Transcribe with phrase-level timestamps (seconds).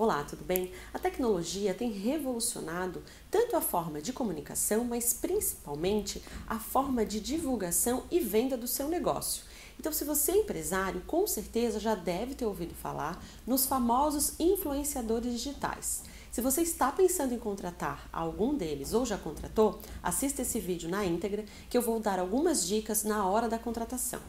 [0.00, 0.72] Olá, tudo bem?
[0.94, 8.04] A tecnologia tem revolucionado tanto a forma de comunicação, mas principalmente a forma de divulgação
[8.10, 9.44] e venda do seu negócio.
[9.78, 15.34] Então, se você é empresário, com certeza já deve ter ouvido falar nos famosos influenciadores
[15.34, 16.02] digitais.
[16.32, 21.04] Se você está pensando em contratar algum deles ou já contratou, assista esse vídeo na
[21.04, 24.20] íntegra que eu vou dar algumas dicas na hora da contratação.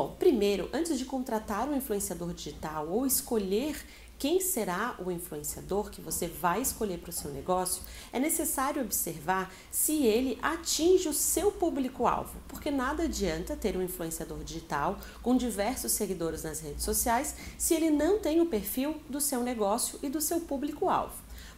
[0.00, 3.76] Bom, primeiro, antes de contratar um influenciador digital ou escolher
[4.18, 9.52] quem será o influenciador que você vai escolher para o seu negócio, é necessário observar
[9.70, 15.92] se ele atinge o seu público-alvo, porque nada adianta ter um influenciador digital com diversos
[15.92, 20.22] seguidores nas redes sociais se ele não tem o perfil do seu negócio e do
[20.22, 21.12] seu público-alvo.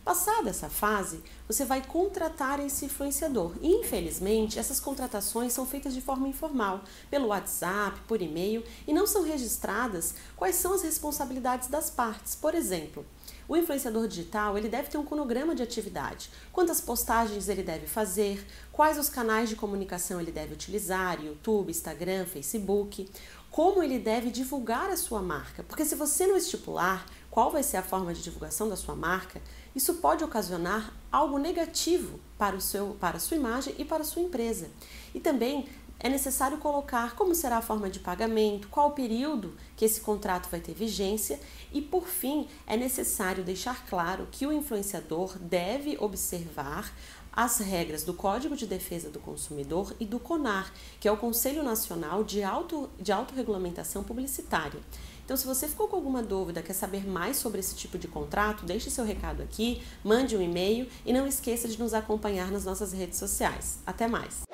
[0.05, 3.53] Passada essa fase, você vai contratar esse influenciador.
[3.63, 9.23] Infelizmente, essas contratações são feitas de forma informal, pelo WhatsApp, por e-mail, e não são
[9.23, 12.35] registradas quais são as responsabilidades das partes.
[12.35, 13.07] Por exemplo,
[13.49, 18.45] o influenciador digital ele deve ter um cronograma de atividade, quantas postagens ele deve fazer,
[18.73, 23.09] quais os canais de comunicação ele deve utilizar, YouTube, Instagram, Facebook,
[23.53, 27.77] como ele deve divulgar a sua marca, porque se você não estipular qual vai ser
[27.77, 29.43] a forma de divulgação da sua marca,
[29.77, 34.07] isso pode ocasionar algo negativo para, o seu, para a sua imagem e para a
[34.07, 34.71] sua empresa.
[35.15, 35.69] E também
[36.03, 40.51] é necessário colocar como será a forma de pagamento, qual o período que esse contrato
[40.51, 41.39] vai ter vigência
[41.73, 46.93] e, por fim, é necessário deixar claro que o influenciador deve observar
[47.33, 51.63] as regras do Código de Defesa do Consumidor e do CONAR, que é o Conselho
[51.63, 54.81] Nacional de, Auto, de Autorregulamentação Publicitária.
[55.25, 58.67] Então, se você ficou com alguma dúvida, quer saber mais sobre esse tipo de contrato,
[58.67, 62.93] deixe seu recado aqui, mande um e-mail e não esqueça de nos acompanhar nas nossas
[62.93, 63.79] redes sociais.
[63.87, 64.52] Até mais!